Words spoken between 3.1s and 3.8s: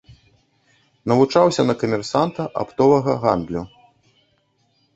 гандлю.